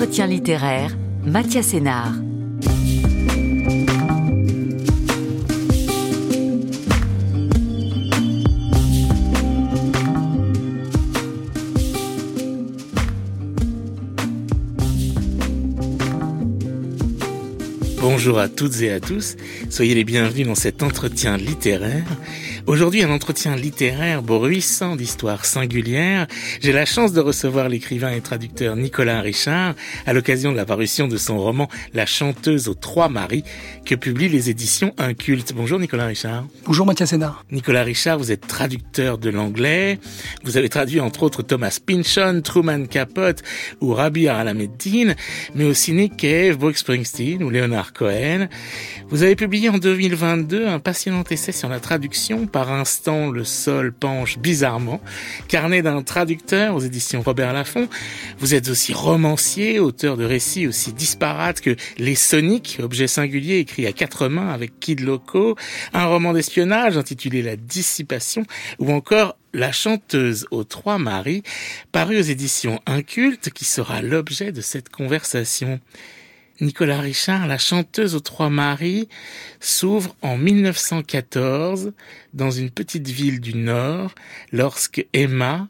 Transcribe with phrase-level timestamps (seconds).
[0.00, 2.14] Entretien littéraire, Mathias Sénard.
[18.00, 19.36] Bonjour à toutes et à tous,
[19.68, 22.06] soyez les bienvenus dans cet entretien littéraire
[22.70, 26.28] Aujourd'hui, un entretien littéraire bruissant d'histoires singulières.
[26.60, 29.74] J'ai la chance de recevoir l'écrivain et traducteur Nicolas Richard
[30.06, 33.42] à l'occasion de la parution de son roman La chanteuse aux trois maris
[33.84, 35.52] que publient les éditions Inculte.
[35.52, 36.46] Bonjour Nicolas Richard.
[36.64, 37.44] Bonjour Mathias Sénard.
[37.50, 39.98] Nicolas Richard, vous êtes traducteur de l'anglais.
[40.44, 43.42] Vous avez traduit entre autres Thomas Pynchon, Truman Capote
[43.80, 45.14] ou Rabbi Alameddin,
[45.56, 48.46] mais aussi Nick Cave, Brooke Springsteen ou Leonard Cohen.
[49.08, 53.92] Vous avez publié en 2022 un passionnant essai sur la traduction par instant le sol
[53.92, 55.00] penche bizarrement.
[55.48, 57.88] Carnet d'un traducteur aux éditions Robert Laffont.
[58.38, 63.86] Vous êtes aussi romancier, auteur de récits aussi disparates que Les Soniques, objet singulier écrit
[63.86, 65.56] à quatre mains avec Kid Loco,
[65.92, 68.44] un roman d'espionnage intitulé La Dissipation,
[68.78, 71.42] ou encore la chanteuse aux trois maris,
[71.92, 75.80] paru aux éditions Inculte, qui sera l'objet de cette conversation.
[76.60, 79.08] Nicolas Richard, la chanteuse aux trois maris,
[79.60, 81.92] s'ouvre en 1914
[82.34, 84.14] dans une petite ville du Nord
[84.52, 85.68] lorsque Emma,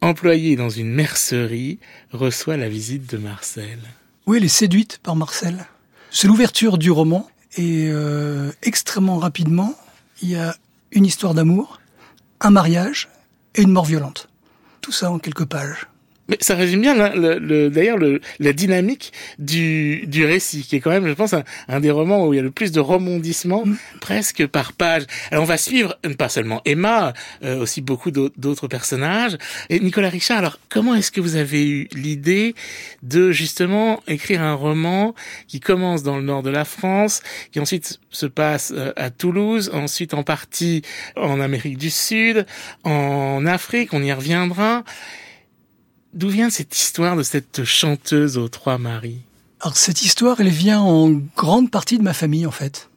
[0.00, 1.78] employée dans une mercerie,
[2.12, 3.78] reçoit la visite de Marcel.
[4.26, 5.66] Oui, elle est séduite par Marcel.
[6.10, 9.74] C'est l'ouverture du roman et euh, extrêmement rapidement,
[10.22, 10.54] il y a
[10.92, 11.80] une histoire d'amour,
[12.40, 13.08] un mariage
[13.54, 14.28] et une mort violente.
[14.80, 15.86] Tout ça en quelques pages.
[16.28, 17.98] Mais ça résume bien le, d'ailleurs
[18.38, 21.34] la dynamique du, du récit, qui est quand même, je pense,
[21.68, 23.76] un, des romans où il y a le plus de rebondissements, mm.
[24.00, 25.04] presque par page.
[25.30, 27.12] Alors on va suivre pas seulement Emma,
[27.44, 29.36] euh, aussi beaucoup d'autres personnages.
[29.70, 32.54] Et Nicolas Richard, alors comment est-ce que vous avez eu l'idée
[33.02, 35.14] de justement écrire un roman
[35.46, 37.22] qui commence dans le nord de la France,
[37.52, 40.82] qui ensuite se passe euh, à Toulouse, ensuite en partie
[41.16, 42.46] en Amérique du Sud,
[42.84, 44.84] en Afrique, on y reviendra.
[46.16, 49.18] D'où vient cette histoire de cette chanteuse aux trois maris?
[49.60, 52.88] Alors cette histoire, elle vient en grande partie de ma famille en fait.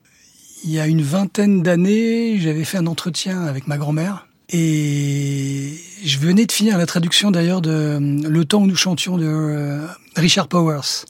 [0.64, 6.18] Il y a une vingtaine d'années, j'avais fait un entretien avec ma grand-mère et je
[6.18, 9.86] venais de finir la traduction d'ailleurs de Le temps où nous chantions de euh,
[10.16, 11.04] Richard Powers.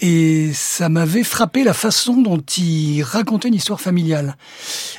[0.00, 4.36] Et ça m'avait frappé la façon dont il racontait une histoire familiale.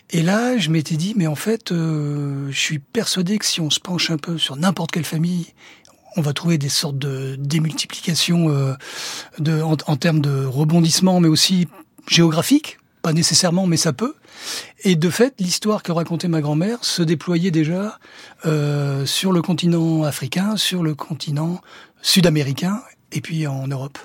[0.10, 3.70] Et là, je m'étais dit, mais en fait, euh, je suis persuadé que si on
[3.70, 5.54] se penche un peu sur n'importe quelle famille
[6.16, 8.74] on va trouver des sortes de démultiplications euh,
[9.40, 11.68] de, en, termes de rebondissement, mais aussi
[12.08, 14.16] géographique, pas nécessairement, mais ça peut.
[14.84, 18.00] Et de fait, l'histoire que racontait ma grand-mère se déployait déjà
[18.46, 21.62] euh, sur le continent africain, sur le continent
[22.02, 23.98] sud-américain, et puis en Europe.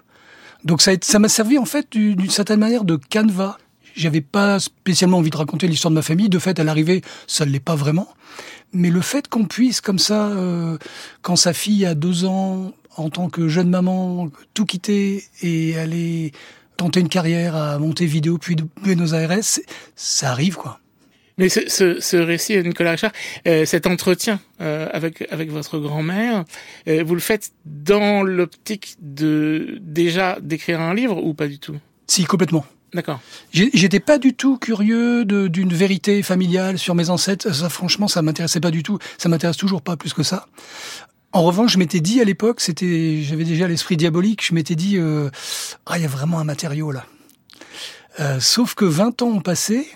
[0.65, 3.57] Donc ça m'a servi en fait d'une certaine manière de canevas.
[3.97, 6.29] J'avais pas spécialement envie de raconter l'histoire de ma famille.
[6.29, 8.09] De fait, à l'arrivée, ça ne l'est pas vraiment.
[8.73, 10.79] Mais le fait qu'on puisse, comme ça, euh,
[11.23, 16.33] quand sa fille a deux ans, en tant que jeune maman, tout quitter et aller
[16.77, 19.37] tenter une carrière à monter vidéo puis de Buenos Aires,
[19.97, 20.81] ça arrive, quoi.
[21.41, 23.13] Mais ce, ce, ce récit, Nicolas Richard,
[23.49, 26.45] euh, cet entretien euh, avec avec votre grand-mère,
[26.87, 31.77] euh, vous le faites dans l'optique de déjà d'écrire un livre ou pas du tout?
[32.07, 32.67] Si, complètement.
[32.93, 33.21] D'accord.
[33.53, 37.53] J'étais pas du tout curieux d'une vérité familiale sur mes ancêtres.
[37.53, 38.99] Ça, franchement, ça m'intéressait pas du tout.
[39.19, 40.47] Ça m'intéresse toujours pas plus que ça.
[41.33, 44.45] En revanche, je m'étais dit à l'époque, c'était, j'avais déjà l'esprit diabolique.
[44.45, 45.31] Je m'étais dit, euh,
[45.87, 47.07] ah, il y a vraiment un matériau là.
[48.19, 49.89] Euh, sauf que 20 ans ont passé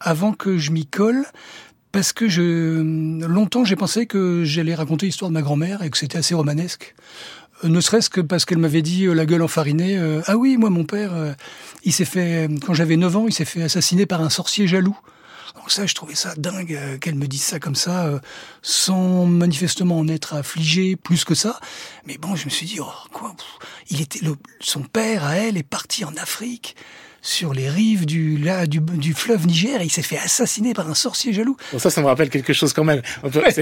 [0.00, 1.26] avant que je m'y colle,
[1.92, 2.80] parce que je,
[3.26, 6.94] longtemps j'ai pensé que j'allais raconter l'histoire de ma grand-mère et que c'était assez romanesque.
[7.64, 9.98] Euh, ne serait-ce que parce qu'elle m'avait dit euh, la gueule enfarinée.
[9.98, 11.34] Euh, ah oui, moi mon père,
[11.84, 14.98] il s'est fait quand j'avais 9 ans, il s'est fait assassiner par un sorcier jaloux.
[15.56, 18.20] Donc ça, je trouvais ça dingue qu'elle me dise ça comme ça,
[18.62, 21.58] sans manifestement en être affligé plus que ça.
[22.06, 23.34] Mais bon, je me suis dit, oh quoi,
[23.90, 24.20] il était
[24.60, 26.76] son père à elle est parti en Afrique
[27.22, 30.88] sur les rives du, là, du, du fleuve Niger et il s'est fait assassiner par
[30.88, 31.56] un sorcier jaloux.
[31.72, 33.02] Bon, ça, ça me rappelle quelque chose quand même.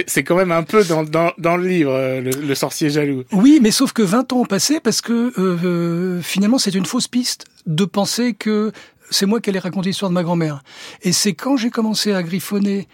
[0.06, 3.24] C'est quand même un peu dans, dans, dans le livre, euh, le, sorcier jaloux.
[3.32, 6.86] Oui, mais sauf que 20 ans ont passé parce que euh, euh, finalement c'est une
[6.86, 8.72] fausse piste de penser que
[9.10, 10.62] c'est moi qui allais raconter l'histoire de ma grand-mère.
[11.02, 12.88] Et c'est quand j'ai commencé à griffonner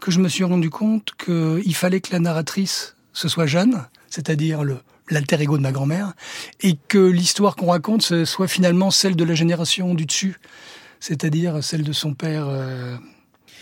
[0.00, 4.62] que je me suis rendu compte qu'il fallait que la narratrice, ce soit Jeanne, c'est-à-dire
[4.62, 4.78] le,
[5.10, 6.12] l'alter ego de ma grand-mère,
[6.62, 10.36] et que l'histoire qu'on raconte soit finalement celle de la génération du dessus,
[11.00, 12.46] c'est-à-dire celle de son père.
[12.48, 12.96] Euh,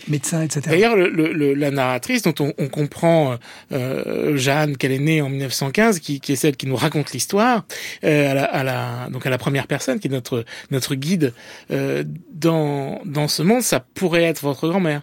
[0.07, 0.61] médecin, etc.
[0.65, 3.37] D'ailleurs, le, le, la narratrice dont on, on comprend,
[3.71, 7.65] euh, Jeanne, qu'elle est née en 1915, qui, qui, est celle qui nous raconte l'histoire,
[8.03, 11.33] euh, à, la, à, la, donc à la première personne, qui est notre, notre guide
[11.71, 15.01] euh, dans, dans ce monde, ça pourrait être votre grand-mère.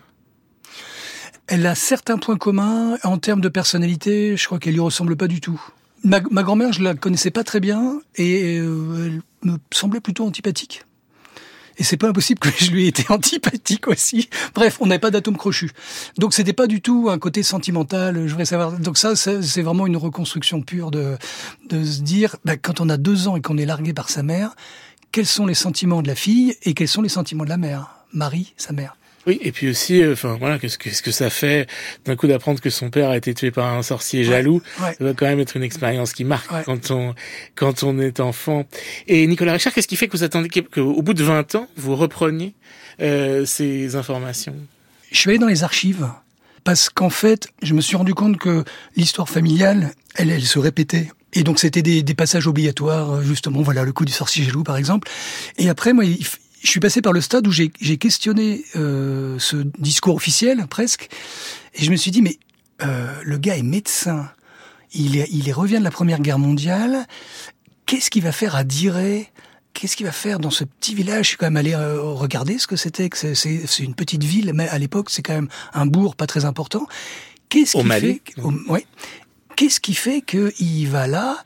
[1.47, 2.97] Elle a certains points communs.
[3.03, 5.61] En termes de personnalité, je crois qu'elle lui ressemble pas du tout.
[6.05, 9.07] Ma, ma grand-mère, je la connaissais pas très bien et euh,
[9.45, 10.85] elle me semblait plutôt antipathique.
[11.77, 14.29] Et c'est pas impossible que je lui ai été antipathique aussi.
[14.55, 15.71] Bref, on n'avait pas d'atome crochu.
[16.19, 18.17] Donc c'était pas du tout un côté sentimental.
[18.27, 18.73] Je voudrais savoir.
[18.79, 21.17] Donc ça, c'est vraiment une reconstruction pure de
[21.69, 24.23] de se dire, bah, quand on a deux ans et qu'on est largué par sa
[24.23, 24.55] mère,
[25.13, 28.05] quels sont les sentiments de la fille et quels sont les sentiments de la mère,
[28.13, 28.97] Marie, sa mère.
[29.27, 31.69] Oui, et puis aussi, euh, enfin voilà, qu'est-ce que, qu'est-ce que ça fait
[32.07, 34.63] d'un coup d'apprendre que son père a été tué par un sorcier jaloux?
[34.81, 34.95] ouais.
[34.97, 36.63] Ça va quand même être une expérience qui marque ouais.
[36.65, 37.15] quand on
[37.55, 38.67] quand on est enfant.
[39.09, 41.97] Et Nicolas Richard, qu'est-ce qui fait que vous attendez qu'au bout de 20 ans, vous
[41.97, 42.55] repreniez
[43.03, 44.57] euh, ces informations?
[45.13, 46.09] Je suis allé dans les archives
[46.65, 48.65] parce qu'en fait, je me suis rendu compte que
[48.97, 51.11] l'histoire familiale, elle, elle se répétait.
[51.33, 54.77] Et donc c'était des, des passages obligatoires, justement, voilà le coup du sorcier jaloux par
[54.79, 55.09] exemple.
[55.59, 56.25] Et après, moi, il,
[56.63, 61.09] je suis passé par le stade où j'ai questionné euh, ce discours officiel presque,
[61.75, 62.39] et je me suis dit mais
[62.83, 64.31] euh, le gars est médecin,
[64.93, 67.07] il, est, il revient de la Première Guerre mondiale,
[67.87, 69.29] qu'est-ce qu'il va faire à Diray
[69.73, 71.27] Qu'est-ce qu'il va faire dans ce petit village?
[71.27, 73.09] Je suis quand même allé euh, regarder ce que c'était.
[73.15, 76.87] C'est une petite ville, mais à l'époque c'est quand même un bourg pas très important.
[77.49, 78.23] Qu'est-ce qui fait
[78.69, 78.85] ouais.
[79.57, 81.37] Qu'est-ce qui fait qu'il va là?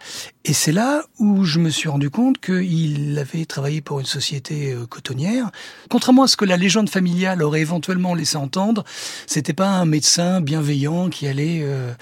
[0.47, 4.73] Et c'est là où je me suis rendu compte qu'il avait travaillé pour une société
[4.73, 5.51] euh, cotonnière.
[5.89, 8.85] Contrairement à ce que la légende familiale aurait éventuellement laissé entendre,
[9.27, 11.93] c'était pas un médecin bienveillant qui allait euh,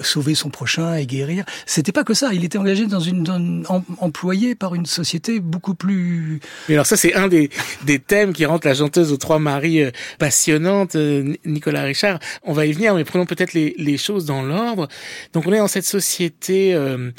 [0.00, 1.44] sauver son prochain et guérir.
[1.66, 2.32] C'était pas que ça.
[2.32, 3.64] Il était engagé dans une,
[3.98, 6.40] employé par une société beaucoup plus.
[6.68, 7.50] Mais alors ça, c'est un des,
[7.84, 12.18] des thèmes qui rendent la chanteuse aux trois maris euh, passionnante, euh, Nicolas Richard.
[12.44, 14.88] On va y venir, mais prenons peut-être les, les choses dans l'ordre.
[15.34, 17.10] Donc on est dans cette société, euh,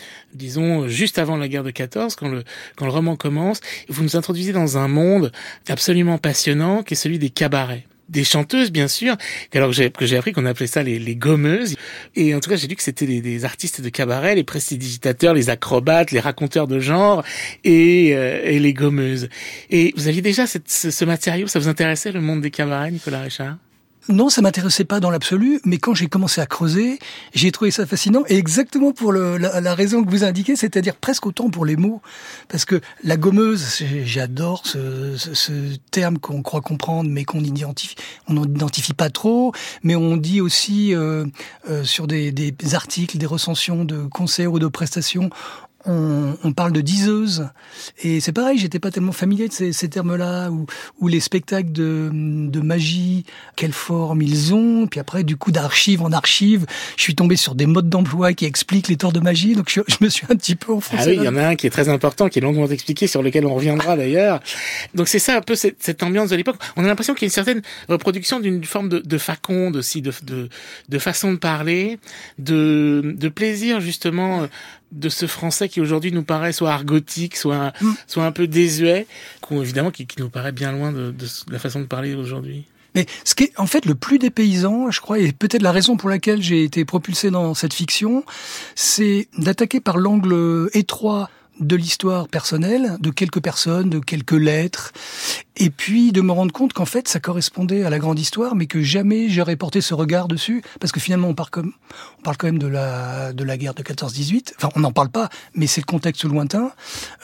[0.87, 2.43] juste avant la guerre de 14, quand le,
[2.75, 3.61] quand le roman commence.
[3.89, 5.31] Vous nous introduisez dans un monde
[5.69, 7.85] absolument passionnant, qui est celui des cabarets.
[8.09, 9.15] Des chanteuses bien sûr
[9.53, 11.77] alors que j'ai appris qu'on appelait ça les, les gommeuses.
[12.15, 15.33] Et en tout cas j'ai lu que c'était des, des, artistes de cabaret les prestidigitateurs
[15.33, 17.23] les acrobates les raconteurs de genre
[17.63, 19.29] et, euh, et les gommeuses.
[19.69, 21.47] Et vous aviez déjà ce, ce matériau?
[21.47, 23.55] Ça vous intéressait le monde des cabarets Nicolas Richard?
[24.09, 26.99] Non, ça m'intéressait pas dans l'absolu, mais quand j'ai commencé à creuser,
[27.33, 31.49] j'ai trouvé ça fascinant, et exactement pour la, raison que vous indiquez, c'est-à-dire presque autant
[31.49, 32.01] pour les mots,
[32.49, 37.95] parce que la gommeuse, j'adore ce, terme qu'on croit comprendre, mais qu'on identifie,
[38.27, 39.53] on n'identifie pas trop,
[39.83, 41.25] mais on dit aussi euh,
[41.69, 45.29] euh, sur des, des articles, des recensions de concerts ou de prestations,
[45.85, 47.49] on, on, parle de diseuse
[48.03, 50.65] et c'est pareil j'étais pas tellement familier de ces, ces termes-là ou,
[50.99, 53.25] ou les spectacles de, de, magie
[53.55, 54.87] quelle forme ils ont.
[54.87, 56.65] Puis après du coup d'archive en archive
[56.97, 59.55] je suis tombé sur des modes d'emploi qui expliquent les tours de magie.
[59.55, 61.47] Donc je, je me suis un petit peu enfoncé ah oui il y en a
[61.47, 64.39] un qui est très important qui est longuement expliqué sur lequel on reviendra d'ailleurs.
[64.93, 66.57] Donc c'est ça un peu cette, cette ambiance de l'époque.
[66.75, 70.01] On a l'impression qu'il y a une certaine reproduction d'une forme de, de faconde aussi
[70.01, 70.49] de, de,
[70.89, 71.99] de façon de parler
[72.37, 74.47] de, de plaisir justement
[74.91, 77.93] de ce français qui aujourd'hui nous paraît soit argotique, soit mm.
[78.07, 79.07] soit un peu désuet,
[79.51, 82.65] évidemment qui, qui, nous paraît bien loin de, de la façon de parler aujourd'hui.
[82.95, 85.95] Mais ce qui est en fait le plus dépaysant, je crois, et peut-être la raison
[85.95, 88.25] pour laquelle j'ai été propulsé dans cette fiction,
[88.75, 94.91] c'est d'attaquer par l'angle étroit de l'histoire personnelle, de quelques personnes, de quelques lettres,
[95.57, 98.65] et puis de me rendre compte qu'en fait ça correspondait à la grande histoire, mais
[98.65, 101.73] que jamais j'aurais porté ce regard dessus, parce que finalement on parle comme
[102.19, 104.53] on parle quand même de la de la guerre de 14-18.
[104.57, 106.71] Enfin, on n'en parle pas, mais c'est le contexte lointain,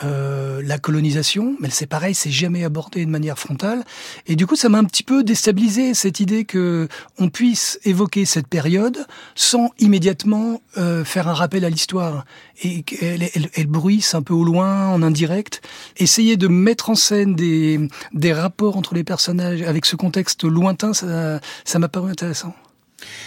[0.03, 1.55] euh, la colonisation.
[1.59, 3.83] Mais c'est pareil, c'est jamais abordé de manière frontale.
[4.25, 6.87] Et du coup, ça m'a un petit peu déstabilisé cette idée que
[7.19, 9.05] on puisse évoquer cette période
[9.35, 12.25] sans immédiatement euh, faire un rappel à l'histoire
[12.63, 15.61] et qu'elle elle, bruisse un peu au loin, en indirect.
[15.97, 17.79] Essayer de mettre en scène des
[18.17, 22.53] des rapports entre les personnages avec ce contexte lointain, ça ça m'a paru intéressant.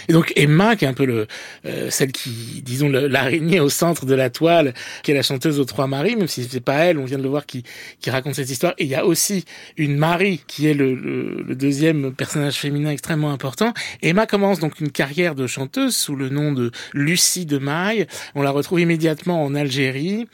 [0.09, 1.27] Et donc Emma, qui est un peu le
[1.65, 5.65] euh, celle qui, disons, l'araignée au centre de la toile, qui est la chanteuse aux
[5.65, 7.63] trois maris, même si c'est pas elle, on vient de le voir, qui,
[7.99, 8.73] qui raconte cette histoire.
[8.77, 9.45] Et il y a aussi
[9.77, 13.73] une Marie, qui est le, le, le, deuxième personnage féminin extrêmement important.
[14.01, 18.07] Emma commence donc une carrière de chanteuse sous le nom de Lucie de Maille.
[18.35, 20.27] On la retrouve immédiatement en Algérie.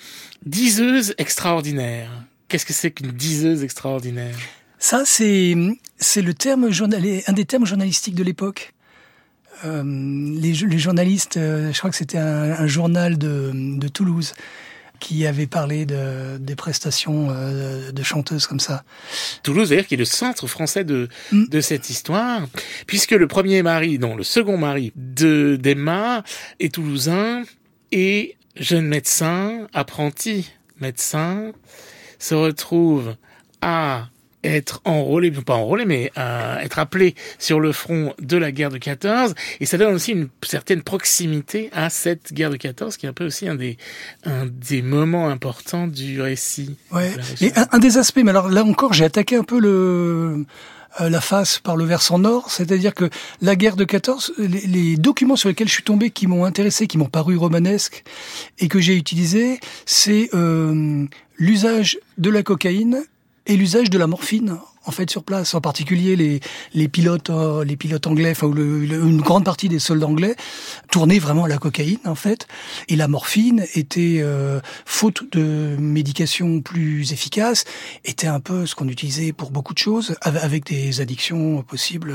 [0.46, 2.10] Diseuse extraordinaire.
[2.48, 4.36] Qu'est-ce que c'est qu'une diseuse extraordinaire?
[4.80, 5.56] Ça, c'est
[5.98, 8.74] c'est le terme un des termes journalistiques de l'époque.
[9.66, 14.34] Euh, les, les, journalistes, euh, je crois que c'était un, un, journal de, de Toulouse,
[15.00, 18.84] qui avait parlé de, des prestations euh, de chanteuses comme ça.
[19.44, 21.46] Toulouse, d'ailleurs, qui est le centre français de, Mm.
[21.48, 22.48] de cette histoire,
[22.86, 26.24] puisque le premier mari, non, le second mari de d'Emma
[26.60, 27.44] est toulousain
[27.92, 31.52] et jeune médecin, apprenti médecin,
[32.20, 33.16] se retrouve
[33.62, 34.08] à
[34.44, 38.78] être enrôlé, pas enrôlé, mais à être appelé sur le front de la guerre de
[38.78, 39.36] 14.
[39.60, 43.14] Et ça donne aussi une certaine proximité à cette guerre de 14, qui est un
[43.14, 43.78] peu aussi un des,
[44.26, 46.78] un des moments importants du récit.
[46.92, 47.12] Ouais.
[47.42, 50.46] Et un, un des aspects, mais alors là encore, j'ai attaqué un peu le
[51.02, 53.10] euh, la face par le versant nord, c'est-à-dire que
[53.42, 56.88] la guerre de 14, les, les documents sur lesquels je suis tombé, qui m'ont intéressé,
[56.88, 58.04] qui m'ont paru romanesques
[58.58, 61.06] et que j'ai utilisés, c'est euh,
[61.38, 63.04] l'usage de la cocaïne
[63.46, 66.40] et l'usage de la morphine en fait sur place, en particulier les
[66.74, 70.36] les pilotes euh, les pilotes anglais, enfin le- une grande partie des soldats anglais
[70.90, 72.48] tournaient vraiment à la cocaïne en fait,
[72.88, 77.66] et la morphine était euh, faute de médication plus efficace,
[78.06, 82.14] était un peu ce qu'on utilisait pour beaucoup de choses, avec des addictions possibles.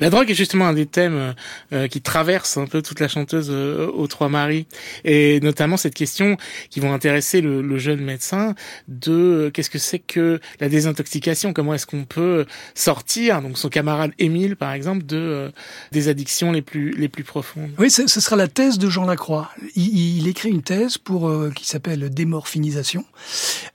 [0.00, 1.34] La drogue est justement un des thèmes
[1.72, 4.66] euh, qui traverse un peu toute la chanteuse euh, aux trois maris,
[5.04, 6.36] et notamment cette question
[6.70, 8.54] qui vont intéresser le, le jeune médecin
[8.88, 13.68] de euh, qu'est-ce que c'est que la désintoxication, comment est-ce qu'on peut sortir, donc son
[13.68, 15.50] camarade Émile par exemple, de euh,
[15.92, 17.70] des addictions les plus les plus profondes.
[17.78, 19.50] Oui, ce sera la thèse de Jean Lacroix.
[19.74, 23.04] Il, il écrit une thèse pour euh, qui s'appelle démorphinisation,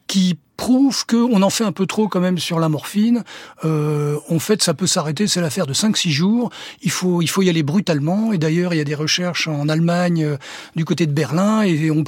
[0.08, 3.24] qui prouve qu'on en fait un peu trop quand même sur la morphine.
[3.64, 6.50] Euh, en fait, ça peut s'arrêter, c'est l'affaire de 5-6 jours.
[6.82, 8.34] Il faut, il faut y aller brutalement.
[8.34, 10.38] Et d'ailleurs, il y a des recherches en Allemagne, euh,
[10.76, 12.04] du côté de Berlin, et on,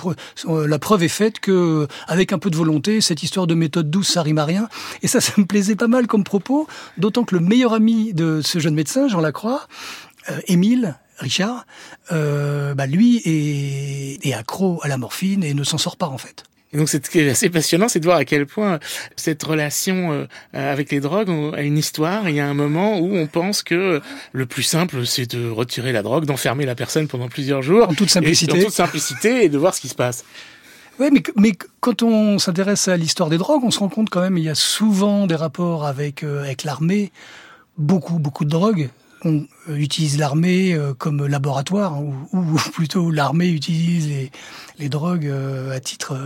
[0.45, 3.89] euh, la preuve est faite que, avec un peu de volonté, cette histoire de méthode
[3.89, 4.69] douce, ça rime à rien.
[5.01, 8.41] Et ça, ça me plaisait pas mal comme propos, d'autant que le meilleur ami de
[8.43, 9.67] ce jeune médecin, Jean Lacroix,
[10.29, 11.65] euh, Émile, Richard,
[12.11, 16.17] euh, bah lui est, est accro à la morphine et ne s'en sort pas en
[16.17, 16.43] fait.
[16.73, 18.79] Et donc, c'est ce qui est assez passionnant, c'est de voir à quel point
[19.15, 22.27] cette relation euh, avec les drogues a une histoire.
[22.27, 24.01] Il y a un moment où on pense que
[24.33, 27.89] le plus simple, c'est de retirer la drogue, d'enfermer la personne pendant plusieurs jours.
[27.89, 28.57] En toute simplicité.
[28.57, 30.25] Et, en toute simplicité et de voir ce qui se passe.
[30.99, 34.21] Ouais, mais, mais quand on s'intéresse à l'histoire des drogues, on se rend compte quand
[34.21, 37.11] même il y a souvent des rapports avec euh, avec l'armée,
[37.77, 38.89] beaucoup beaucoup de drogues.
[39.23, 44.29] On euh, utilise l'armée euh, comme laboratoire, hein, ou, plutôt l'armée utilise
[44.77, 46.17] les, drogues euh, à titre,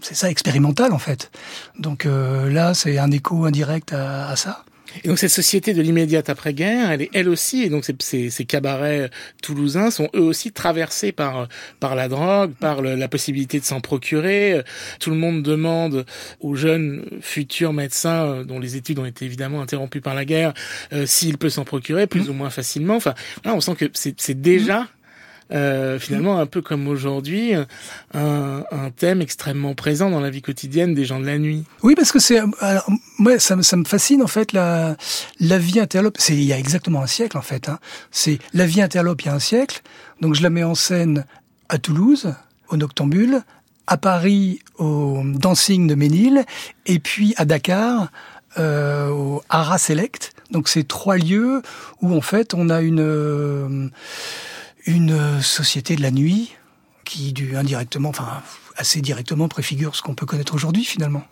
[0.00, 1.30] c'est ça, expérimental en fait.
[1.78, 4.64] Donc là, c'est un écho indirect à ça.
[5.02, 8.30] Et donc cette société de l'immédiate après-guerre, elle est elle aussi, et donc ces, ces,
[8.30, 9.10] ces cabarets
[9.42, 11.48] toulousains sont eux aussi traversés par
[11.80, 14.62] par la drogue, par le- la possibilité de s'en procurer.
[15.00, 16.04] Tout le monde demande
[16.40, 20.52] aux jeunes futurs médecins euh, dont les études ont été évidemment interrompues par la guerre,
[20.92, 22.96] euh, s'il peut s'en procurer plus ou moins facilement.
[22.96, 23.14] Enfin,
[23.44, 24.86] là, on sent que c'est c'est déjà
[25.52, 30.94] euh, finalement un peu comme aujourd'hui un, un thème extrêmement présent dans la vie quotidienne
[30.94, 31.64] des gens de la nuit.
[31.82, 32.40] Oui, parce que c'est,
[33.18, 34.96] moi, ça, ça me fascine en fait la
[35.40, 36.16] la vie interlope.
[36.18, 37.68] C'est il y a exactement un siècle en fait.
[37.68, 37.78] Hein.
[38.10, 39.82] C'est la vie interlope il y a un siècle.
[40.20, 41.24] Donc je la mets en scène
[41.68, 42.34] à Toulouse,
[42.68, 43.42] au Noctambule,
[43.86, 46.44] à Paris, au Dancing de Ménil,
[46.86, 48.10] et puis à Dakar,
[48.58, 50.32] euh, au Ara Select.
[50.50, 51.62] Donc c'est trois lieux
[52.00, 53.88] où en fait on a une euh,
[54.86, 56.52] une société de la nuit
[57.04, 58.42] qui du indirectement, enfin
[58.76, 61.24] assez directement préfigure ce qu'on peut connaître aujourd'hui finalement.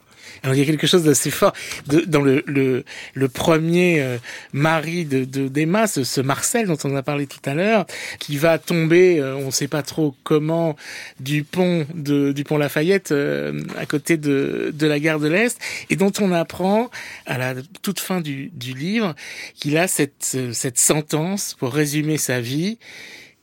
[0.42, 1.52] Alors il y a quelque chose d'assez fort
[1.86, 4.16] dans le, le, le premier euh,
[4.52, 7.86] mari de, de d'Emma, ce, ce Marcel dont on a parlé tout à l'heure,
[8.18, 10.76] qui va tomber, euh, on ne sait pas trop comment,
[11.20, 15.58] du pont de, du pont Lafayette euh, à côté de, de la gare de l'Est,
[15.90, 16.90] et dont on apprend
[17.26, 19.14] à la toute fin du, du livre
[19.54, 22.78] qu'il a cette, cette sentence pour résumer sa vie.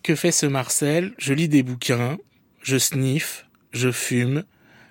[0.04, 1.14] Que fait ce Marcel?
[1.18, 2.18] Je lis des bouquins,
[2.62, 4.44] je sniffe, je fume,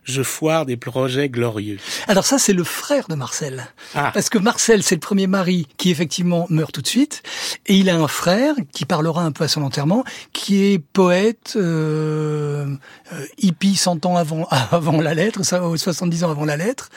[0.09, 1.79] je foire des projets glorieux.
[2.09, 3.67] Alors ça, c'est le frère de Marcel.
[3.95, 4.11] Ah.
[4.13, 7.23] Parce que Marcel, c'est le premier mari qui effectivement meurt tout de suite.
[7.67, 11.55] Et il a un frère qui parlera un peu à son enterrement, qui est poète,
[11.57, 12.75] euh,
[13.13, 16.89] euh, hippie 100 ans avant, avant la lettre, ça, 70 ans avant la lettre,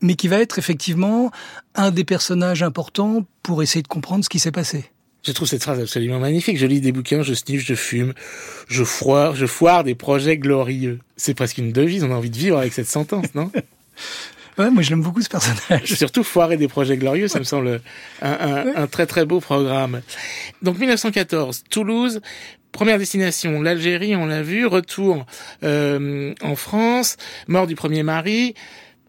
[0.00, 1.30] mais qui va être effectivement
[1.76, 4.90] un des personnages importants pour essayer de comprendre ce qui s'est passé.
[5.26, 6.56] Je trouve cette phrase absolument magnifique.
[6.56, 8.14] Je lis des bouquins, je sniffe, je fume,
[8.68, 11.00] je foire, je foire des projets glorieux.
[11.16, 12.04] C'est presque une devise.
[12.04, 13.50] On a envie de vivre avec cette sentence, non?
[14.58, 15.84] Ouais, moi je l'aime beaucoup ce personnage.
[15.96, 17.82] Surtout foirer des projets glorieux, ça me semble
[18.22, 20.00] un, un, un très très beau programme.
[20.62, 22.22] Donc 1914, Toulouse,
[22.72, 25.26] première destination, l'Algérie, on l'a vu, retour
[25.62, 27.18] euh, en France,
[27.48, 28.54] mort du premier mari,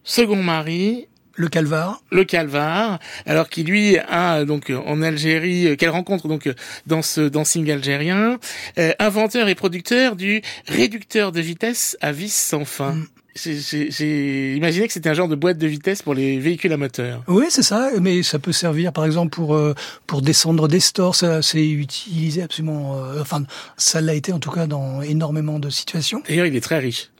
[0.04, 2.02] second mari, Le calvar.
[2.12, 6.50] le Calvar, alors qu'il lui a donc en Algérie, euh, qu'elle rencontre donc
[6.88, 8.40] dans ce dancing algérien,
[8.80, 12.94] euh, inventeur et producteur du réducteur de vitesse à vis sans fin.
[12.94, 13.08] Mm.
[13.36, 17.24] j'ai imaginé que c'était un genre de boîte de vitesse pour les véhicules à moteur.
[17.28, 19.76] Oui, c'est ça, mais ça peut servir par exemple pour euh,
[20.08, 23.44] pour descendre des stores, ça c'est utilisé absolument euh, enfin
[23.78, 26.24] ça l'a été en tout cas dans énormément de situations.
[26.28, 27.12] D'ailleurs, il est très riche.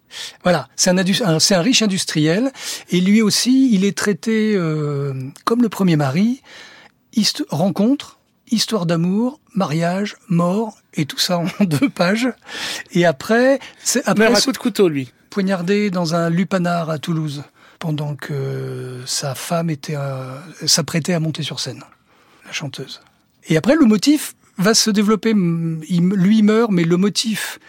[0.44, 2.52] Voilà, c'est un, riche industriel
[2.90, 5.14] et lui aussi, il est traité euh,
[5.46, 6.42] comme le premier mari,
[7.50, 8.20] rencontre,
[8.52, 12.30] histoire d'amour, mariage, mort et tout ça en deux pages.
[12.92, 17.44] Et après, c'est après un coup de couteau lui poignardé dans un lupanar à Toulouse
[17.80, 19.96] pendant que sa femme était
[20.66, 21.84] s'apprêtait à monter sur scène,
[22.46, 23.02] la chanteuse.
[23.48, 25.34] Et après, le motif va se développer.
[25.34, 27.60] lui meurt, mais le motif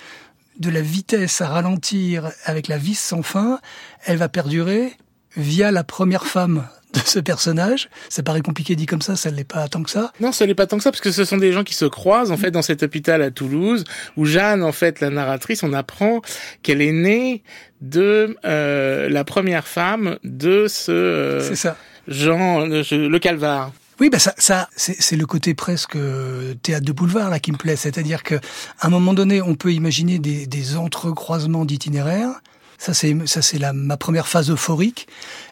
[0.59, 3.61] de la vitesse à ralentir avec la vis sans fin,
[4.05, 4.93] elle va perdurer
[5.37, 7.89] via la première femme de ce personnage.
[8.09, 10.13] Ça paraît compliqué dit comme ça, ça ne l'est pas tant que ça.
[10.21, 11.85] Non, ça n'est pas tant que ça, parce que ce sont des gens qui se
[11.85, 13.85] croisent, en fait, dans cet hôpital à Toulouse,
[14.17, 16.23] où Jeanne, en fait, la narratrice, on apprend
[16.63, 17.43] qu'elle est née
[17.81, 21.77] de euh, la première femme de ce euh, C'est ça.
[22.09, 23.73] Jean, le Calvar.
[24.01, 27.57] Oui, bah ça, ça c'est le côté presque euh, théâtre de boulevard là qui me
[27.57, 28.37] plaît, c'est-à-dire que
[28.79, 32.41] à un moment donné, on peut imaginer des, des entrecroisements d'itinéraires
[32.79, 35.09] ça c'est ça c'est ma première phase euphorique.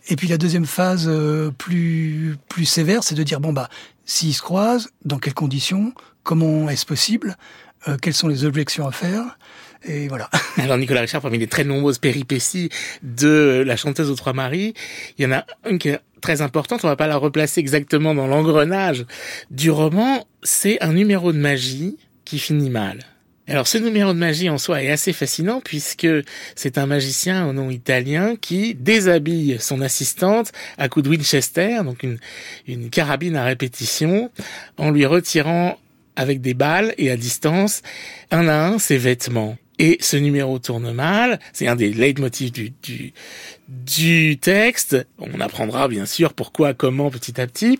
[0.09, 3.69] Et puis la deuxième phase euh, plus plus sévère, c'est de dire bon bah
[4.05, 7.37] s'ils se croisent, dans quelles conditions, comment est-ce possible,
[7.89, 9.39] euh, quelles sont les objections à faire.
[9.85, 10.31] Et voilà.
[10.57, 12.71] Alors Nicolas Richard, parmi les très nombreuses péripéties
[13.03, 14.75] de la chanteuse aux trois maris,
[15.19, 18.15] il y en a une qui est très importante, on va pas la replacer exactement
[18.15, 19.05] dans l'engrenage
[19.51, 23.01] du roman, c'est un numéro de magie qui finit mal.
[23.49, 26.09] Alors ce numéro de magie en soi est assez fascinant puisque
[26.57, 32.03] c'est un magicien au nom italien qui déshabille son assistante à coup de Winchester, donc
[32.03, 32.19] une,
[32.67, 34.33] une carabine à répétition,
[34.79, 35.79] en lui retirant
[36.17, 37.83] avec des balles et à distance
[38.33, 39.57] un à un ses vêtements.
[39.79, 43.13] Et ce numéro tourne mal, c'est un des leitmotifs du, du,
[43.69, 44.97] du texte.
[45.19, 47.79] On apprendra bien sûr pourquoi, comment, petit à petit.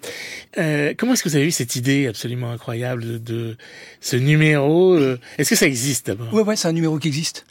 [0.59, 3.57] Euh, comment est-ce que vous avez eu cette idée absolument incroyable de,
[4.01, 6.33] ce numéro euh, Est-ce que ça existe d'abord?
[6.35, 7.47] Ouais, ouais, c'est un numéro qui existe.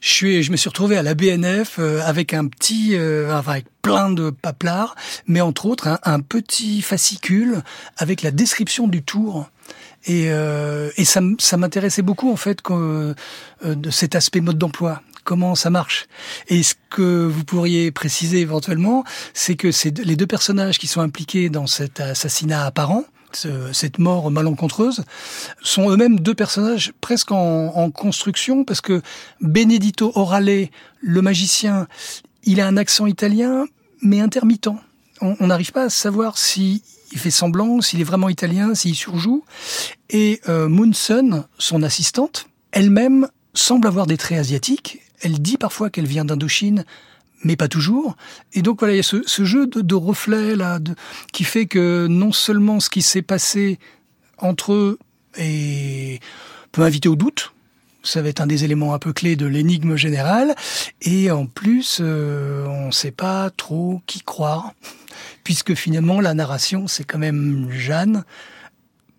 [0.00, 3.66] Je suis, je me suis retrouvé à la BNF euh, avec un petit, euh, avec
[3.82, 4.94] plein de paplards,
[5.26, 7.62] mais entre autres un petit fascicule
[7.96, 9.50] avec la description du tour
[10.06, 13.14] et, euh, et ça, ça m'intéressait beaucoup en fait euh,
[13.64, 15.02] de cet aspect mode d'emploi.
[15.24, 16.06] Comment ça marche
[16.48, 21.00] Et ce que vous pourriez préciser éventuellement, c'est que c'est les deux personnages qui sont
[21.00, 23.04] impliqués dans cet assassinat apparent,
[23.72, 25.02] cette mort malencontreuse,
[25.62, 29.00] sont eux-mêmes deux personnages presque en, en, construction, parce que
[29.40, 30.68] Benedito Orale,
[31.00, 31.88] le magicien,
[32.44, 33.64] il a un accent italien,
[34.02, 34.68] mais intermittent.
[35.22, 39.44] On n'arrive pas à savoir si il fait semblant, s'il est vraiment italien, s'il surjoue.
[40.10, 45.00] Et euh, Munson, son assistante, elle-même semble avoir des traits asiatiques.
[45.20, 46.84] Elle dit parfois qu'elle vient d'Indochine,
[47.44, 48.16] mais pas toujours.
[48.52, 50.80] Et donc voilà, il y a ce, jeu de, reflets là,
[51.32, 53.78] qui fait que non seulement ce qui s'est passé
[54.38, 54.98] entre eux
[55.34, 57.52] peut inviter au doute,
[58.02, 60.54] ça va être un des éléments un peu clés de l'énigme générale,
[61.00, 64.74] et en plus, euh, on ne sait pas trop qui croire
[65.42, 68.24] puisque finalement la narration, c'est quand même Jeanne,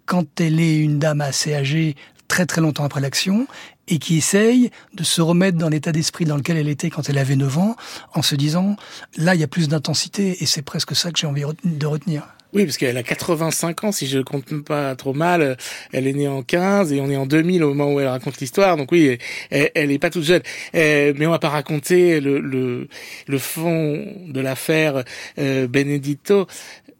[0.06, 1.96] quand elle est une dame assez âgée,
[2.28, 3.48] très très longtemps après l'action,
[3.88, 7.18] et qui essaye de se remettre dans l'état d'esprit dans lequel elle était quand elle
[7.18, 7.76] avait 9 ans,
[8.14, 8.76] en se disant,
[9.18, 12.24] là, il y a plus d'intensité, et c'est presque ça que j'ai envie de retenir.
[12.56, 15.58] Oui, parce qu'elle a 85 ans, si je compte pas trop mal.
[15.92, 18.40] Elle est née en 15 et on est en 2000 au moment où elle raconte
[18.40, 18.78] l'histoire.
[18.78, 19.18] Donc oui,
[19.50, 20.42] elle, elle est pas toute jeune.
[20.74, 22.88] Euh, mais on va pas raconter le, le,
[23.28, 25.04] le fond de l'affaire
[25.38, 26.48] euh, Benedito.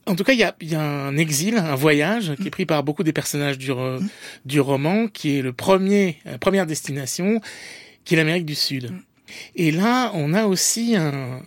[0.08, 2.66] En tout cas, il y a, y a, un exil, un voyage qui est pris
[2.66, 3.72] par beaucoup des personnages du,
[4.46, 7.42] du roman, qui est le premier, la première destination,
[8.04, 8.94] qui est l'Amérique du Sud.
[9.56, 11.42] Et là, on a aussi un,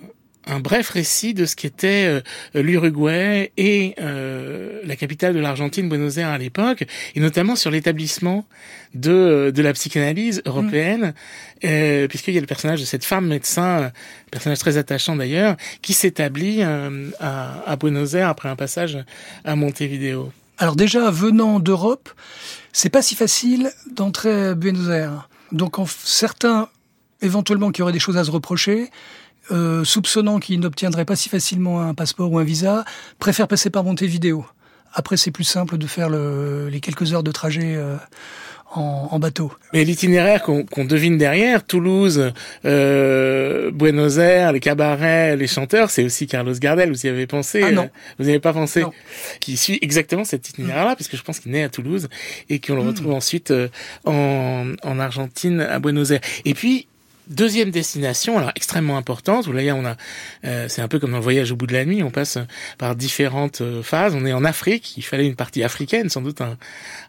[0.49, 2.23] un bref récit de ce qu'était
[2.57, 6.85] euh, l'Uruguay et euh, la capitale de l'Argentine, Buenos Aires à l'époque,
[7.15, 8.47] et notamment sur l'établissement
[8.95, 11.15] de, euh, de la psychanalyse européenne,
[11.63, 12.09] mm.
[12.09, 13.93] puisqu'il y a le personnage de cette femme médecin,
[14.31, 16.91] personnage très attachant d'ailleurs, qui s'établit à,
[17.67, 18.99] à Buenos Aires après un passage
[19.45, 20.33] à Montevideo.
[20.59, 22.09] Alors déjà, venant d'Europe,
[22.73, 25.29] c'est pas si facile d'entrer à Buenos Aires.
[25.53, 26.69] Donc en, certains,
[27.23, 28.91] éventuellement, qui auraient des choses à se reprocher,
[29.51, 32.85] euh, soupçonnant qu'il n'obtiendrait pas si facilement un passeport ou un visa,
[33.19, 34.45] préfère passer par Montevideo.
[34.93, 37.97] Après, c'est plus simple de faire le, les quelques heures de trajet euh,
[38.75, 39.53] en, en, bateau.
[39.73, 42.33] Mais l'itinéraire qu'on devine derrière, Toulouse,
[42.65, 46.91] euh, Buenos Aires, les cabarets, les chanteurs, c'est aussi Carlos Gardel.
[46.91, 47.83] Vous y avez pensé ah non.
[47.85, 47.87] Euh,
[48.19, 48.85] vous n'y avez pas pensé
[49.41, 52.09] Qui suit exactement cet itinéraire-là, puisque je pense qu'il naît à Toulouse
[52.51, 52.89] et qu'on le hmm.
[52.89, 53.69] retrouve ensuite euh,
[54.05, 56.21] en, en Argentine, à Buenos Aires.
[56.45, 56.89] Et puis,
[57.29, 59.45] Deuxième destination, alors extrêmement importante.
[59.45, 59.97] Vous voyez, on a,
[60.45, 62.03] euh, c'est un peu comme dans voyage au bout de la nuit.
[62.03, 62.38] On passe
[62.79, 64.14] par différentes euh, phases.
[64.14, 64.97] On est en Afrique.
[64.97, 66.41] Il fallait une partie africaine, sans doute,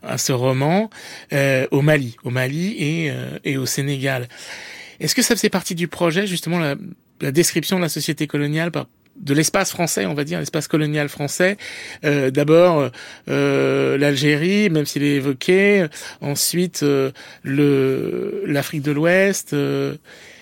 [0.03, 0.89] à ce roman,
[1.31, 3.13] euh, au Mali, au Mali et,
[3.45, 4.27] et au Sénégal.
[4.99, 6.75] Est-ce que ça faisait partie du projet, justement, la,
[7.21, 8.87] la description de la société coloniale par
[9.19, 11.57] de l'espace français, on va dire, l'espace colonial français.
[12.03, 12.89] Euh, D'abord
[13.29, 15.87] euh, l'Algérie, même s'il est évoqué.
[16.21, 17.11] Ensuite euh,
[17.43, 19.95] le l'Afrique de l'Ouest, euh,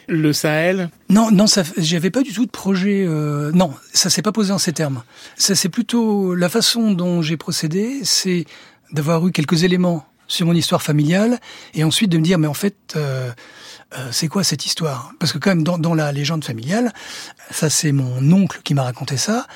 [0.07, 0.89] le Sahel.
[1.09, 1.45] Non, non,
[1.77, 3.05] j'avais pas du tout de projet.
[3.07, 5.03] Euh, non, ça s'est pas posé en ces termes.
[5.37, 8.45] Ça c'est plutôt la façon dont j'ai procédé, c'est
[8.91, 11.39] d'avoir eu quelques éléments sur mon histoire familiale
[11.73, 12.97] et ensuite de me dire mais en fait
[13.97, 15.13] euh, c'est quoi cette histoire?
[15.19, 16.93] Parce que quand même dans, dans la légende familiale,
[17.51, 19.47] ça c'est mon oncle qui m'a raconté ça,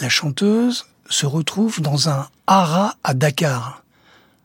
[0.00, 3.82] la chanteuse se retrouve dans un haras à Dakar.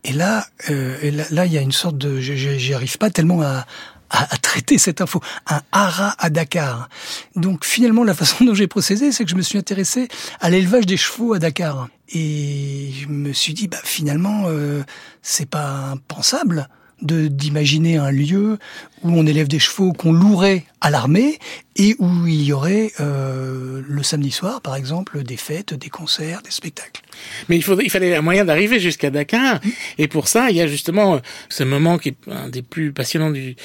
[0.04, 3.42] Et là, euh, et là, il y a une sorte de, j'y arrive pas tellement
[3.42, 3.66] à,
[4.10, 5.22] à, traiter cette info.
[5.48, 6.90] Un haras à Dakar.
[7.36, 10.08] Donc finalement, la façon dont j'ai procédé, c'est que je me suis intéressé
[10.40, 11.90] à l'élevage des chevaux à Dakar.
[12.10, 14.84] Et je me suis dit, bah finalement, euh,
[15.22, 16.70] c'est pas impensable
[17.02, 18.58] d'imaginer un lieu
[19.04, 21.40] où on élève des chevaux qu'on louerait à l'armée
[21.76, 26.42] et où il y aurait euh, le samedi soir, par exemple, des fêtes, des concerts,
[26.42, 27.02] des spectacles.
[27.48, 29.60] Mais il, faudrait, il fallait un moyen d'arriver jusqu'à Dakar.
[29.98, 33.32] Et pour ça, il y a justement ce moment qui est un des plus passionnants
[33.32, 33.56] du,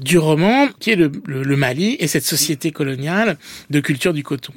[0.00, 3.38] du roman, qui est le, le, le Mali et cette société coloniale
[3.70, 4.52] de culture du coton.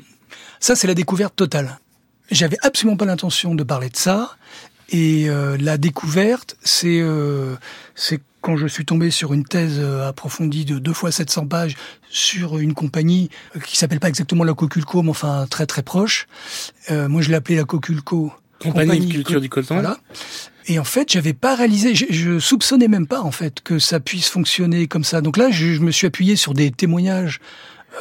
[0.59, 1.79] Ça, c'est la découverte totale.
[2.29, 4.35] J'avais absolument pas l'intention de parler de ça.
[4.89, 7.55] Et euh, la découverte, c'est euh,
[7.95, 11.75] c'est quand je suis tombé sur une thèse euh, approfondie de deux fois 700 pages
[12.09, 16.27] sur une compagnie euh, qui s'appelle pas exactement la Coculco, mais enfin très très proche.
[16.89, 18.31] Euh, moi, je l'appelais la Coculco.
[18.59, 19.75] Compagnie, compagnie de culture du coton.
[19.75, 19.97] Voilà.
[20.67, 23.99] Et en fait, j'avais pas réalisé, je, je, soupçonnais même pas en fait que ça
[23.99, 25.21] puisse fonctionner comme ça.
[25.21, 27.39] Donc là, je, je me suis appuyé sur des témoignages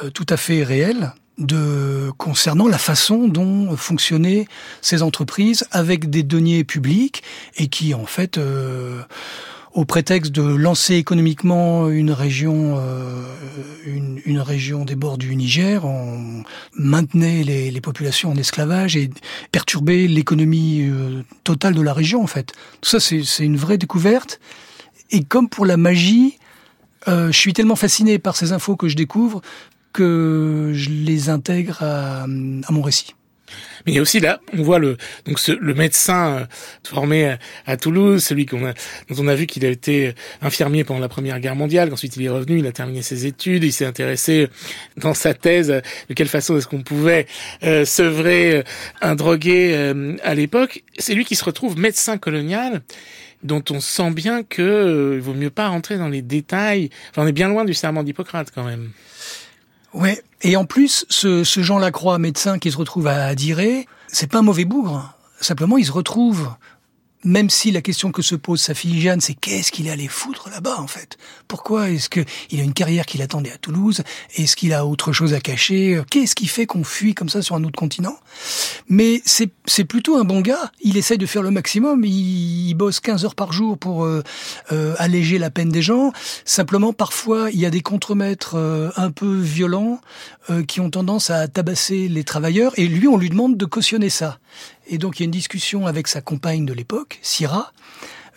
[0.03, 4.47] euh, tout à fait réels de concernant la façon dont fonctionnaient
[4.81, 7.23] ces entreprises avec des deniers publics
[7.57, 9.03] et qui en fait euh,
[9.75, 13.23] au prétexte de lancer économiquement une région euh,
[13.85, 16.43] une, une, région des bords du Niger on
[16.75, 19.11] maintenait les, les populations en esclavage et
[19.53, 22.53] perturbait l'économie euh, totale de la région en fait.
[22.81, 24.41] Tout ça c'est une vraie découverte.
[25.11, 26.39] Et comme pour la magie
[27.09, 29.41] euh, je suis tellement fasciné par ces infos que je découvre
[29.97, 32.27] que je les intègre à, à
[32.73, 33.15] mon récit.
[33.85, 36.47] Mais il y a aussi là, on voit le donc ce, le médecin euh,
[36.85, 38.73] formé à, Toulouse, celui qu'on a,
[39.09, 42.25] dont on a vu qu'il a été infirmier pendant la Première Guerre mondiale, qu'ensuite il
[42.25, 44.49] est revenu, il a terminé ses études, il s'est intéressé
[44.97, 47.27] dans sa thèse de quelle façon est-ce qu'on pouvait
[47.63, 48.65] euh, sevrer
[49.01, 50.83] un drogué euh, à l'époque.
[50.99, 52.83] C'est lui qui se retrouve médecin colonial
[53.43, 56.91] dont on sent bien que euh, il vaut mieux pas rentrer dans les détails.
[57.11, 58.91] Enfin, on est bien loin du serment d'Hippocrate quand même.
[59.95, 60.23] Ouais.
[60.43, 64.43] Et en plus, ce, Jean Lacroix, médecin qui se retrouve à Diré, c'est pas un
[64.43, 65.13] mauvais bougre.
[65.41, 66.51] Simplement, il se retrouve
[67.27, 70.09] même si la question que se pose sa fille Jeanne, c'est qu'est-ce qu'il est allé
[70.09, 71.19] foutre là-bas en fait?
[71.49, 74.03] Pourquoi est-ce que il a une carrière qui l'attendait à Toulouse?
[74.37, 76.01] Est-ce qu'il a autre chose à cacher?
[76.11, 78.17] Qu'est-ce qui fait qu'on fuit comme ça sur un autre continent?
[78.89, 80.71] Mais c'est c'est plutôt un bon gars.
[80.81, 82.05] Il essaye de faire le maximum.
[82.05, 84.23] Il, il bosse 15 heures par jour pour euh,
[84.73, 86.13] euh, alléger la peine des gens.
[86.45, 90.01] Simplement, parfois, il y a des contremaîtres euh, un peu violents
[90.51, 92.73] euh, qui ont tendance à tabasser les travailleurs.
[92.77, 94.39] Et lui, on lui demande de cautionner ça.
[94.87, 97.73] Et donc il y a une discussion avec sa compagne de l'époque, Syrah,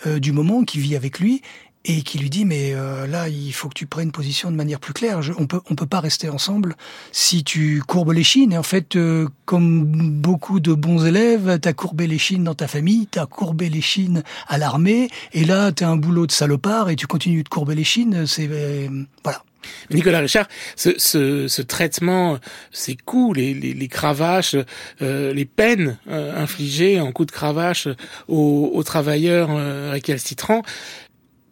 [0.05, 1.41] euh, du moment qui vit avec lui
[1.85, 4.79] et qui lui dit mais euh, là il faut que tu prennes position de manière
[4.79, 5.21] plus claire.
[5.21, 6.75] Je, on peut on peut pas rester ensemble
[7.11, 8.53] si tu courbes les chines.
[8.53, 12.67] Et en fait, euh, comme beaucoup de bons élèves, t'as courbé les chines dans ta
[12.67, 16.95] famille, t'as courbé les chines à l'armée, et là t'as un boulot de salopard et
[16.95, 18.27] tu continues de courber les chines.
[18.27, 18.89] C'est euh,
[19.23, 19.43] voilà.
[19.91, 22.37] Nicolas Richard, ce, ce, ce, traitement,
[22.71, 24.55] ces coups, les, les, les cravaches,
[25.01, 27.87] euh, les peines euh, infligées en coups de cravache
[28.27, 30.63] aux, aux travailleurs euh, récalcitrants,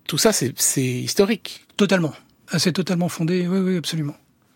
[0.07, 1.65] tout ça, c'est historique.
[1.75, 2.13] Totalement.
[2.49, 4.15] Ah, c'est totalement fondé, oui, oui, absolument.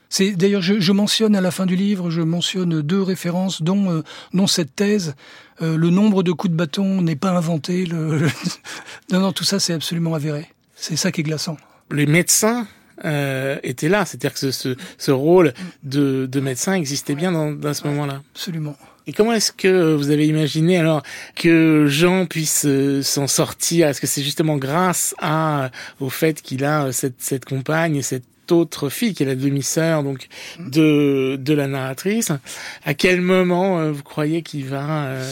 [0.10, 3.92] C'est d'ailleurs, je, je, mentionne à la fin du livre, je mentionne deux références, dont,
[3.92, 4.02] euh,
[4.34, 5.16] dont cette thèse.
[5.62, 7.86] Euh, le nombre de coups de bâton n'est pas inventé.
[7.86, 8.28] Le, le...
[9.12, 10.50] non, non, tout ça, c'est absolument avéré.
[10.76, 11.58] C'est ça qui est glaçant.
[11.92, 12.68] Les médecins
[13.06, 14.06] euh, était là.
[14.06, 18.22] C'est-à-dire que ce, ce, ce, rôle de, de médecin existait bien dans, dans ce moment-là.
[18.34, 18.76] Absolument.
[19.08, 21.02] Et comment est-ce que vous avez imaginé alors
[21.36, 23.88] que Jean puisse euh, s'en sortir?
[23.88, 28.24] Est-ce que c'est justement grâce à au fait qu'il a cette, cette compagne et cette
[28.52, 30.28] autre fille qui est la demi-sœur donc
[30.60, 32.32] de de la narratrice?
[32.86, 35.26] À quel moment euh, vous croyez qu'il va Bah,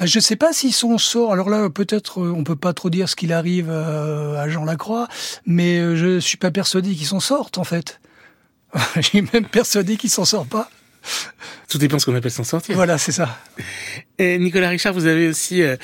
[0.00, 1.32] je sais pas si son sort.
[1.32, 4.64] Alors là, peut-être, euh, on peut pas trop dire ce qu'il arrive euh, à Jean
[4.64, 5.08] Lacroix,
[5.46, 8.00] mais euh, je suis pas persuadé qu'il s'en sorte en fait.
[9.00, 10.70] J'ai même persuadé qu'il s'en sort pas.
[11.68, 12.76] Tout dépend ce qu'on appelle s'en sortir.
[12.76, 13.38] Voilà, c'est ça.
[14.20, 15.76] Nicolas Richard, vous avez aussi euh,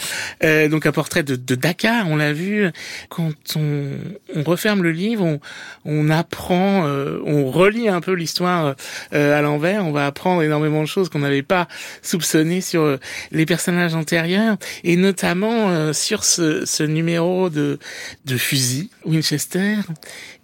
[0.44, 2.08] euh, donc un portrait de, de Dakar.
[2.08, 2.70] On l'a vu
[3.08, 3.90] quand on,
[4.36, 5.40] on, referme le livre, on,
[5.84, 8.74] on apprend, euh, on relit un peu l'histoire
[9.12, 9.84] euh, à l'envers.
[9.84, 11.66] On va apprendre énormément de choses qu'on n'avait pas
[12.02, 12.98] soupçonnées sur euh,
[13.32, 17.78] les personnages antérieurs et notamment sur ce, ce numéro de,
[18.26, 19.76] de fusil Winchester.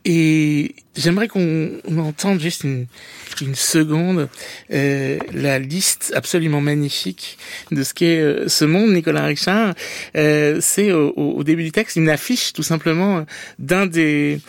[0.04, 2.86] Et j'aimerais qu'on entende juste une,
[3.40, 4.28] une seconde
[4.70, 7.38] la liste absolument magnifique
[7.76, 9.74] de ce qu'est euh, ce monde, Nicolas Richard,
[10.16, 13.24] euh, c'est au, au, début du texte une affiche tout simplement
[13.58, 14.40] d'un des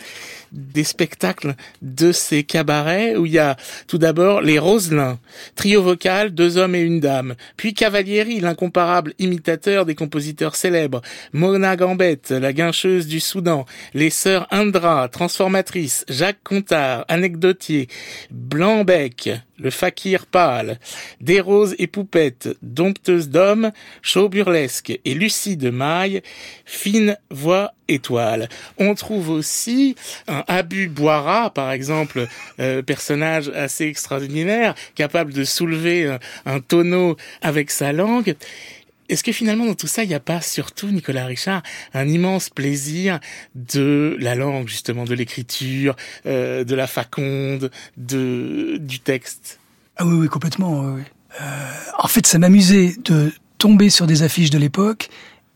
[0.52, 3.56] des spectacles de ces cabarets où il y a
[3.86, 5.18] tout d'abord les Roselins,
[5.54, 11.76] trio vocal, deux hommes et une dame, puis Cavalieri, l'incomparable imitateur des compositeurs célèbres, Mona
[11.76, 17.88] Gambette, la guincheuse du Soudan, les sœurs Indra, transformatrices, Jacques Contard, anecdotier,
[18.30, 20.78] Blanbec, le fakir pâle,
[21.20, 26.22] des roses et poupettes, dompteuse d'hommes, chaud burlesque et Lucie de Maille,
[26.64, 28.48] fine voix étoile.
[28.78, 29.96] On trouve aussi
[30.46, 32.28] Abu Boira, par exemple,
[32.60, 38.36] euh, personnage assez extraordinaire, capable de soulever un, un tonneau avec sa langue.
[39.08, 41.62] Est-ce que finalement dans tout ça, il n'y a pas surtout, Nicolas Richard,
[41.94, 43.20] un immense plaisir
[43.54, 45.96] de la langue, justement, de l'écriture,
[46.26, 49.60] euh, de la faconde, de du texte?
[49.96, 50.84] Ah oui, oui, complètement.
[50.84, 55.08] Euh, en fait, ça m'amusait de tomber sur des affiches de l'époque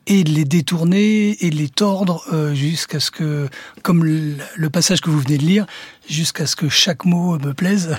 [0.07, 3.49] et de les détourner et de les tordre euh, jusqu'à ce que,
[3.83, 5.67] comme le, passage que vous venez de lire,
[6.09, 7.97] jusqu'à ce que chaque mot me plaise.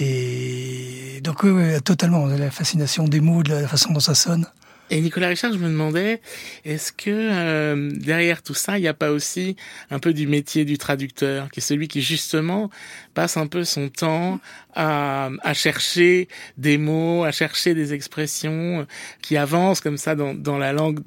[0.00, 4.46] Et donc, oui, oui, totalement, la fascination des mots, de la façon dont ça sonne.
[4.90, 6.20] Et Nicolas Richard, je me demandais,
[6.64, 9.56] est-ce que euh, derrière tout ça, il n'y a pas aussi
[9.90, 12.70] un peu du métier du traducteur, qui est celui qui justement
[13.14, 14.40] passe un peu son temps
[14.74, 18.86] à, à chercher des mots, à chercher des expressions,
[19.20, 21.00] qui avancent comme ça dans, dans la langue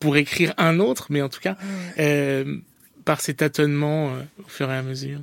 [0.00, 1.56] pour écrire un autre, mais en tout cas
[1.98, 2.56] euh,
[3.04, 5.20] par ces tâtonnements euh, au fur et à mesure?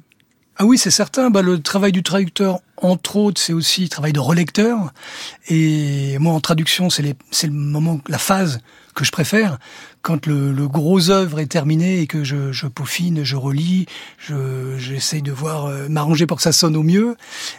[0.60, 1.30] Ah oui, c'est certain.
[1.30, 4.92] Bah, le travail du traducteur, entre autres, c'est aussi le travail de relecteur.
[5.50, 8.60] Et moi, en traduction, c'est le moment, la phase
[8.96, 9.60] que je préfère.
[10.02, 13.86] Quand le, le gros œuvre est terminé et que je, je peaufine, je relis,
[14.78, 17.18] j'essaye de voir, euh, m'arranger pour que ça sonne au mieux.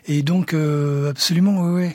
[0.09, 1.91] Et donc, euh, absolument, oui, oui.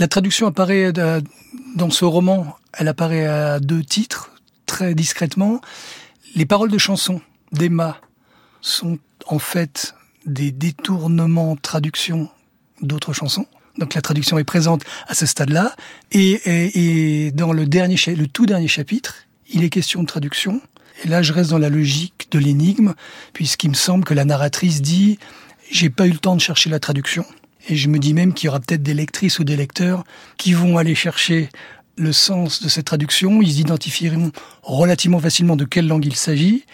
[0.00, 4.30] La traduction apparaît dans ce roman, elle apparaît à deux titres,
[4.66, 5.60] très discrètement.
[6.36, 8.00] Les paroles de chansons d'Emma
[8.60, 9.94] sont en fait
[10.26, 12.28] des détournements traduction
[12.80, 13.46] d'autres chansons.
[13.78, 15.74] Donc la traduction est présente à ce stade-là.
[16.12, 20.60] Et, et, et, dans le dernier, le tout dernier chapitre, il est question de traduction.
[21.04, 22.94] Et là, je reste dans la logique de l'énigme,
[23.32, 25.18] puisqu'il me semble que la narratrice dit
[25.70, 27.24] j'ai pas eu le temps de chercher la traduction.
[27.68, 30.04] Et je me dis même qu'il y aura peut-être des lectrices ou des lecteurs
[30.38, 31.50] qui vont aller chercher
[31.96, 33.42] le sens de cette traduction.
[33.42, 36.64] Ils identifieront relativement facilement de quelle langue il s'agit.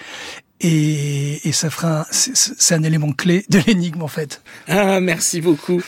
[0.61, 4.43] Et, et, ça fera, c'est un élément clé de l'énigme en fait.
[4.69, 5.83] Ah, merci beaucoup.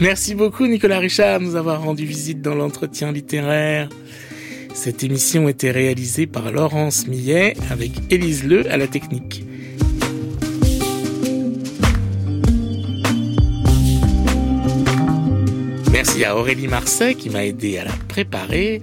[0.00, 3.88] merci beaucoup Nicolas Richard de nous avoir rendu visite dans l'entretien littéraire.
[4.74, 9.44] Cette émission était réalisée par Laurence Millet avec Élise Le à la technique.
[16.06, 18.80] Merci à Aurélie Marseille qui m'a aidé à la préparer.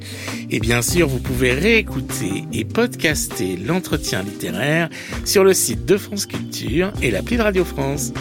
[0.52, 4.90] Et bien sûr, vous pouvez réécouter et podcaster l'entretien littéraire
[5.24, 8.12] sur le site de France Culture et l'appli de Radio France.